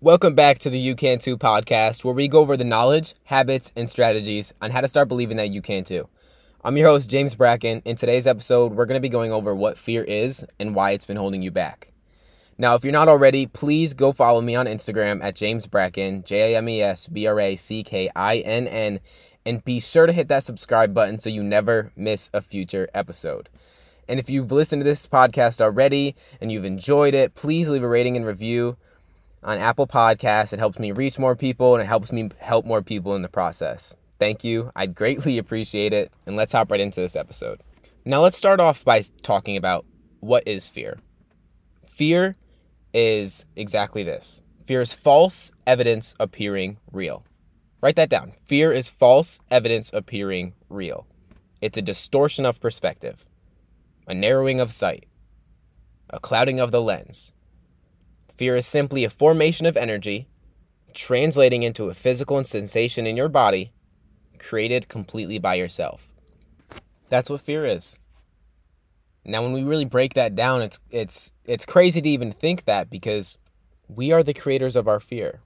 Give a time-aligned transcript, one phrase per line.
[0.00, 3.72] Welcome back to the You Can Too podcast, where we go over the knowledge, habits,
[3.74, 6.08] and strategies on how to start believing that you can too.
[6.62, 7.80] I'm your host, James Bracken.
[7.86, 11.06] In today's episode, we're going to be going over what fear is and why it's
[11.06, 11.92] been holding you back.
[12.58, 16.52] Now, if you're not already, please go follow me on Instagram at James Bracken, J
[16.52, 19.00] A M E S B R A C K I N N,
[19.46, 23.48] and be sure to hit that subscribe button so you never miss a future episode.
[24.08, 27.88] And if you've listened to this podcast already and you've enjoyed it, please leave a
[27.88, 28.76] rating and review
[29.42, 30.52] on Apple Podcasts.
[30.52, 33.28] It helps me reach more people and it helps me help more people in the
[33.28, 33.94] process.
[34.18, 34.70] Thank you.
[34.76, 36.12] I'd greatly appreciate it.
[36.26, 37.60] And let's hop right into this episode.
[38.04, 39.86] Now, let's start off by talking about
[40.20, 40.98] what is fear.
[41.88, 42.36] Fear
[42.92, 47.24] is exactly this fear is false evidence appearing real.
[47.82, 48.32] Write that down.
[48.46, 51.06] Fear is false evidence appearing real.
[51.60, 53.24] It's a distortion of perspective,
[54.06, 55.06] a narrowing of sight,
[56.10, 57.32] a clouding of the lens,
[58.36, 60.26] Fear is simply a formation of energy
[60.92, 63.72] translating into a physical sensation in your body
[64.38, 66.08] created completely by yourself.
[67.08, 67.96] That's what fear is.
[69.24, 72.90] Now when we really break that down, it's it's it's crazy to even think that
[72.90, 73.38] because
[73.88, 75.40] we are the creators of our fear.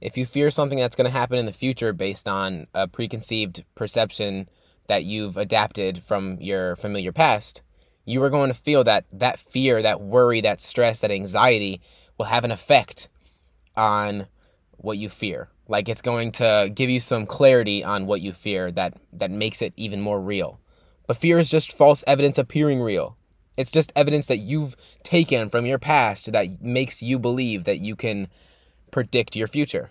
[0.00, 3.64] If you fear something that's going to happen in the future based on a preconceived
[3.74, 4.48] perception
[4.88, 7.62] that you've adapted from your familiar past,
[8.04, 11.80] you are going to feel that that fear, that worry, that stress, that anxiety
[12.16, 13.08] will have an effect
[13.76, 14.26] on
[14.78, 15.48] what you fear.
[15.68, 19.60] Like it's going to give you some clarity on what you fear that that makes
[19.60, 20.58] it even more real.
[21.06, 23.16] But fear is just false evidence appearing real.
[23.56, 27.96] It's just evidence that you've taken from your past that makes you believe that you
[27.96, 28.28] can
[28.90, 29.90] predict your future.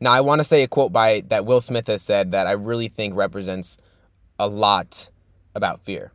[0.00, 2.52] Now, I want to say a quote by that Will Smith has said that I
[2.52, 3.78] really think represents
[4.38, 5.10] a lot
[5.54, 6.12] about fear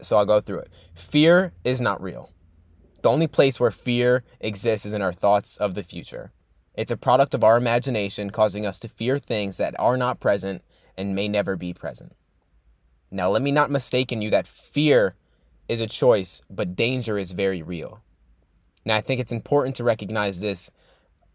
[0.00, 0.70] so I'll go through it.
[0.94, 2.32] Fear is not real.
[3.02, 6.32] The only place where fear exists is in our thoughts of the future.
[6.74, 10.62] It's a product of our imagination causing us to fear things that are not present
[10.96, 12.14] and may never be present.
[13.10, 15.14] Now, let me not mistake in you that fear
[15.68, 18.00] is a choice, but danger is very real.
[18.84, 20.70] Now, I think it's important to recognize this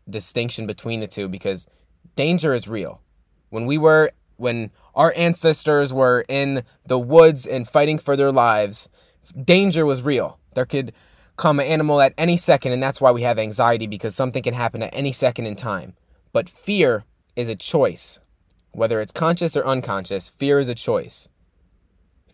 [0.10, 1.68] distinction between the two because
[2.16, 3.02] danger is real.
[3.50, 8.90] When we were when our ancestors were in the woods and fighting for their lives,
[9.44, 10.40] danger was real.
[10.56, 10.94] There could
[11.38, 14.54] come an animal at any second, and that's why we have anxiety because something can
[14.54, 15.94] happen at any second in time.
[16.34, 18.20] But fear is a choice.
[18.72, 21.30] Whether it's conscious or unconscious, fear is a choice.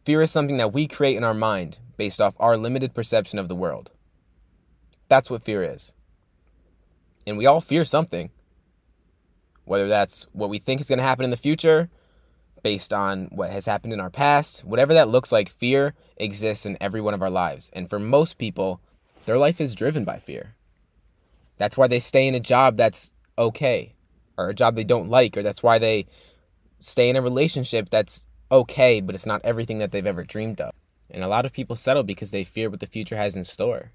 [0.05, 3.49] Fear is something that we create in our mind based off our limited perception of
[3.49, 3.91] the world.
[5.09, 5.93] That's what fear is.
[7.27, 8.31] And we all fear something.
[9.65, 11.89] Whether that's what we think is going to happen in the future,
[12.63, 16.77] based on what has happened in our past, whatever that looks like, fear exists in
[16.81, 17.69] every one of our lives.
[17.73, 18.79] And for most people,
[19.25, 20.55] their life is driven by fear.
[21.57, 23.95] That's why they stay in a job that's okay,
[24.37, 26.05] or a job they don't like, or that's why they
[26.79, 30.71] stay in a relationship that's okay, but it's not everything that they've ever dreamed of.
[31.11, 33.91] And a lot of people settle because they fear what the future has in store,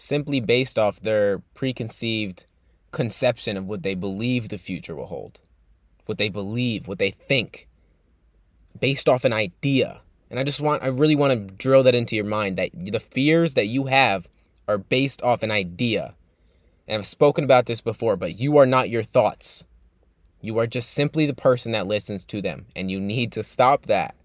[0.00, 2.46] simply based off their preconceived
[2.92, 5.40] conception of what they believe the future will hold
[6.10, 7.68] what they believe, what they think,
[8.80, 10.00] based off an idea.
[10.28, 12.98] And I just want, I really want to drill that into your mind that the
[12.98, 14.28] fears that you have
[14.66, 16.14] are based off an idea.
[16.88, 19.64] And I've spoken about this before, but you are not your thoughts.
[20.40, 22.66] You are just simply the person that listens to them.
[22.74, 24.16] And you need to stop that.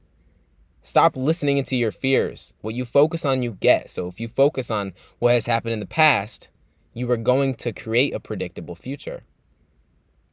[0.85, 2.53] Stop listening into your fears.
[2.62, 3.90] What you focus on, you get.
[3.90, 6.51] So if you focus on what has happened in the past,
[6.94, 9.23] you are going to create a predictable future.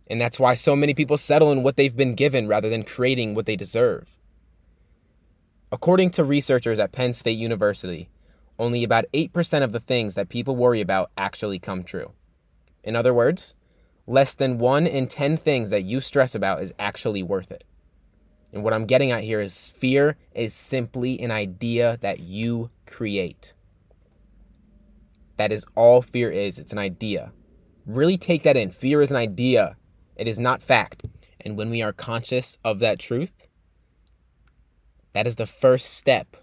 [0.09, 3.35] And that's why so many people settle in what they've been given rather than creating
[3.35, 4.19] what they deserve.
[5.73, 8.11] According to researchers at Penn State University,
[8.59, 12.13] only about 8% of the things that people worry about actually come true.
[12.85, 13.55] In other words,
[14.07, 17.65] less than 1 in 10 things that you stress about is actually worth it.
[18.53, 23.55] And what I'm getting at here is fear is simply an idea that you create.
[25.39, 26.59] That is all fear is.
[26.59, 27.33] It's an idea.
[27.87, 28.71] Really take that in.
[28.71, 29.77] Fear is an idea
[30.17, 31.05] it is not fact.
[31.41, 33.49] And when we are conscious of that truth,
[35.13, 36.37] that is the first step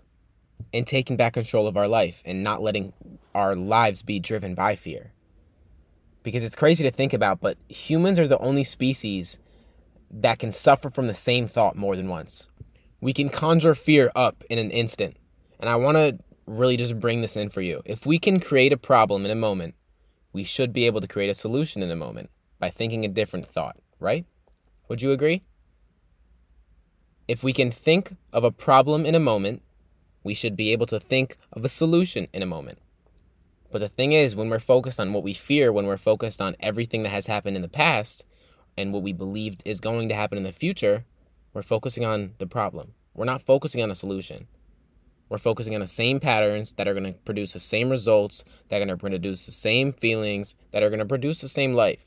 [0.73, 2.93] in taking back control of our life and not letting
[3.33, 5.13] our lives be driven by fear.
[6.23, 9.39] Because it's crazy to think about, but humans are the only species
[10.11, 12.47] that can suffer from the same thought more than once.
[13.01, 15.17] We can conjure fear up in an instant.
[15.59, 17.81] And I want to really just bring this in for you.
[17.85, 19.75] If we can create a problem in a moment,
[20.33, 22.29] we should be able to create a solution in a moment
[22.59, 24.25] by thinking a different thought, right?
[24.87, 25.43] Would you agree?
[27.27, 29.61] If we can think of a problem in a moment
[30.23, 32.79] We should be able to think of a solution in a moment.
[33.71, 36.55] But the thing is, when we're focused on what we fear, when we're focused on
[36.59, 38.25] everything that has happened in the past
[38.79, 41.03] and what we believed is going to happen in the future,
[41.53, 42.93] we're focusing on the problem.
[43.13, 44.47] We're not focusing on a solution.
[45.27, 48.77] We're focusing on the same patterns that are going to produce the same results, that
[48.77, 51.99] are going to produce the same feelings, that are going to produce the same life.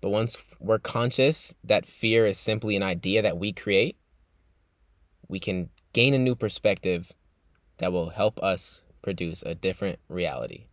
[0.00, 3.96] But once we're conscious that fear is simply an idea that we create,
[5.26, 7.12] we can gain a new perspective
[7.78, 10.66] that will help us produce a different reality.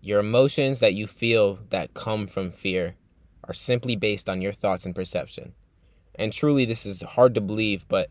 [0.00, 2.96] Your emotions that you feel that come from fear
[3.50, 5.54] are simply based on your thoughts and perception.
[6.14, 8.08] And truly, this is hard to believe, but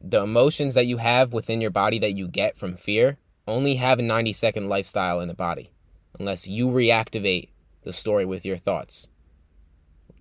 [0.00, 3.98] the emotions that you have within your body that you get from fear only have
[3.98, 5.72] a 90 second lifestyle in the body
[6.18, 7.50] unless you reactivate
[7.82, 9.08] the story with your thoughts.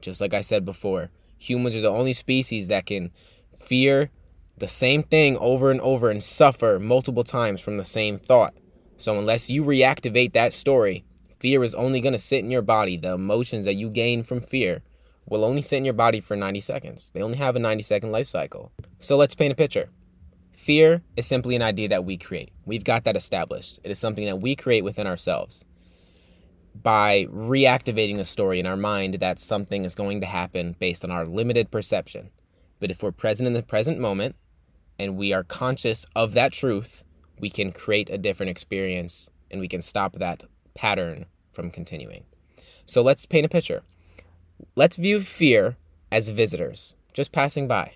[0.01, 3.09] Just like I said before, humans are the only species that can
[3.57, 4.09] fear
[4.57, 8.53] the same thing over and over and suffer multiple times from the same thought.
[8.97, 11.05] So, unless you reactivate that story,
[11.43, 12.95] fear is only going to sit in your body.
[12.95, 14.81] The emotions that you gain from fear
[15.27, 17.11] will only sit in your body for 90 seconds.
[17.11, 18.71] They only have a 90 second life cycle.
[18.99, 19.89] So let's paint a picture.
[20.53, 22.53] Fear is simply an idea that we create.
[22.65, 23.81] We've got that established.
[23.83, 25.65] It is something that we create within ourselves.
[26.81, 31.11] By reactivating the story in our mind that something is going to happen based on
[31.11, 32.29] our limited perception.
[32.79, 34.37] But if we're present in the present moment
[34.97, 37.03] and we are conscious of that truth,
[37.37, 42.25] we can create a different experience and we can stop that pattern from continuing.
[42.85, 43.83] So let's paint a picture.
[44.75, 45.77] Let's view fear
[46.11, 47.93] as visitors, just passing by.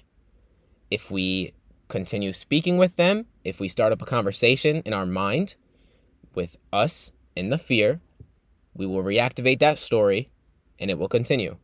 [0.89, 1.53] If we
[1.89, 5.55] continue speaking with them, if we start up a conversation in our mind
[6.33, 7.99] with us in the fear,
[8.73, 10.29] we will reactivate that story
[10.79, 11.57] and it will continue.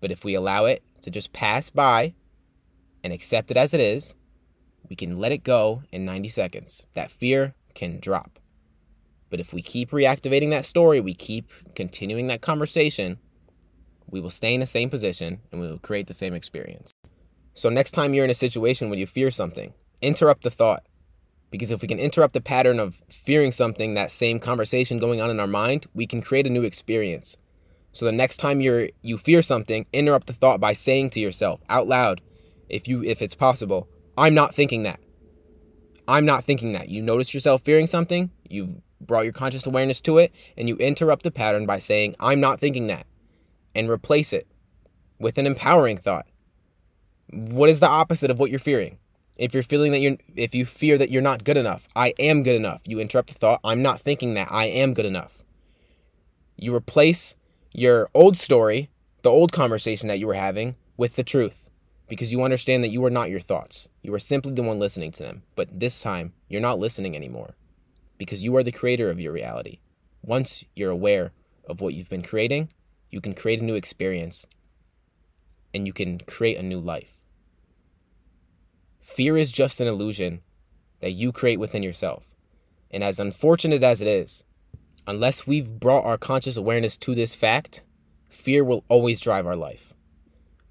[0.00, 2.14] But if we allow it to just pass by
[3.04, 4.14] and accept it as it is,
[4.88, 6.86] we can let it go in 90 seconds.
[6.94, 8.39] That fear can drop.
[9.30, 13.18] But if we keep reactivating that story, we keep continuing that conversation,
[14.08, 16.92] we will stay in the same position and we will create the same experience.
[17.54, 19.72] So, next time you're in a situation where you fear something,
[20.02, 20.84] interrupt the thought.
[21.50, 25.30] Because if we can interrupt the pattern of fearing something, that same conversation going on
[25.30, 27.36] in our mind, we can create a new experience.
[27.92, 31.60] So the next time you're you fear something, interrupt the thought by saying to yourself
[31.68, 32.20] out loud,
[32.68, 35.00] if you if it's possible, I'm not thinking that.
[36.06, 36.88] I'm not thinking that.
[36.88, 41.22] You notice yourself fearing something, you've brought your conscious awareness to it, and you interrupt
[41.22, 43.06] the pattern by saying, I'm not thinking that
[43.74, 44.46] and replace it
[45.18, 46.26] with an empowering thought.
[47.30, 48.98] What is the opposite of what you're fearing?
[49.36, 52.42] If you're feeling that you're, if you fear that you're not good enough, I am
[52.42, 52.82] good enough.
[52.84, 55.38] You interrupt the thought, I'm not thinking that, I am good enough.
[56.56, 57.36] You replace
[57.72, 58.90] your old story,
[59.22, 61.70] the old conversation that you were having, with the truth
[62.10, 63.88] because you understand that you are not your thoughts.
[64.02, 65.42] You are simply the one listening to them.
[65.54, 67.54] But this time, you're not listening anymore
[68.20, 69.80] because you are the creator of your reality.
[70.22, 71.32] Once you're aware
[71.66, 72.68] of what you've been creating,
[73.08, 74.46] you can create a new experience
[75.72, 77.18] and you can create a new life.
[79.00, 80.42] Fear is just an illusion
[81.00, 82.36] that you create within yourself.
[82.90, 84.44] And as unfortunate as it is,
[85.06, 87.82] unless we've brought our conscious awareness to this fact,
[88.28, 89.94] fear will always drive our life.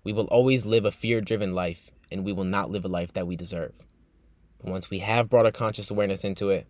[0.03, 3.13] We will always live a fear driven life, and we will not live a life
[3.13, 3.73] that we deserve.
[4.61, 6.67] But once we have brought our conscious awareness into it,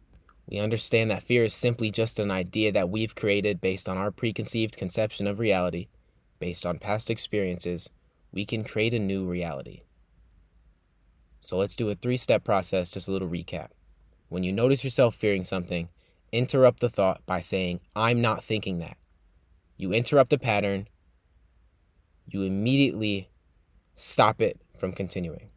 [0.50, 4.10] we understand that fear is simply just an idea that we've created based on our
[4.10, 5.88] preconceived conception of reality,
[6.40, 7.92] based on past experiences.
[8.32, 9.84] We can create a new reality.
[11.40, 13.70] So let's do a three step process, just a little recap.
[14.28, 15.90] When you notice yourself fearing something,
[16.32, 18.98] interrupt the thought by saying, I'm not thinking that.
[19.78, 20.88] You interrupt the pattern,
[22.28, 23.30] you immediately
[23.94, 25.50] stop it from continuing.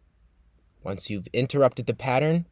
[0.82, 2.46] Once you've interrupted the pattern,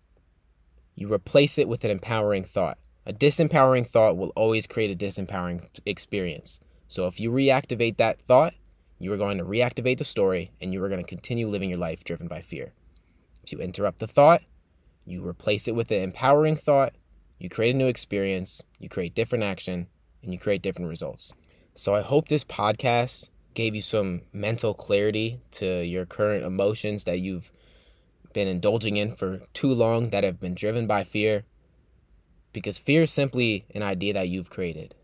[0.94, 2.78] you replace it with an empowering thought.
[3.06, 6.60] A disempowering thought will always create a disempowering experience.
[6.88, 8.54] So if you reactivate that thought,
[8.98, 11.78] you are going to reactivate the story and you are going to continue living your
[11.78, 12.72] life driven by fear.
[13.42, 14.42] If you interrupt the thought,
[15.06, 16.92] you replace it with an empowering thought,
[17.38, 19.86] you create a new experience, you create different action,
[20.22, 21.34] and you create different results.
[21.74, 27.20] So I hope this podcast gave you some mental clarity to your current emotions that
[27.20, 27.50] you've
[28.32, 31.44] been indulging in for too long that have been driven by fear.
[32.52, 34.94] Because fear is simply an idea that you've created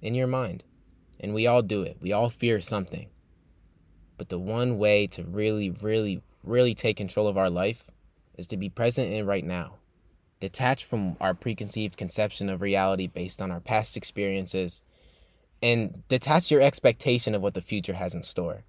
[0.00, 0.64] in your mind.
[1.20, 1.96] And we all do it.
[2.00, 3.08] We all fear something.
[4.16, 7.90] But the one way to really, really, really take control of our life
[8.36, 9.78] is to be present in right now.
[10.40, 14.82] detached from our preconceived conception of reality based on our past experiences
[15.60, 18.64] and detach your expectation of what the future has in store.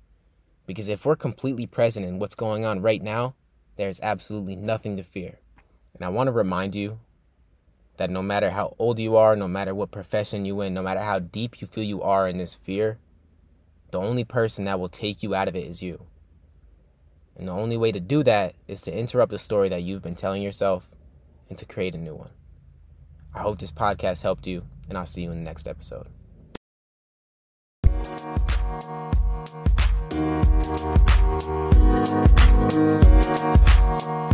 [0.65, 3.35] Because if we're completely present in what's going on right now,
[3.79, 5.39] there's absolutely nothing to fear.
[5.93, 6.99] And I want to remind you
[7.95, 10.99] that no matter how old you are, no matter what profession you're in, no matter
[10.99, 12.99] how deep you feel you are in this fear,
[13.91, 16.03] the only person that will take you out of it is you.
[17.37, 20.13] And the only way to do that is to interrupt the story that you've been
[20.13, 20.89] telling yourself
[21.47, 22.31] and to create a new one.
[23.33, 26.07] I hope this podcast helped you, and I'll see you in the next episode.
[32.01, 32.29] Thank
[34.03, 34.28] you.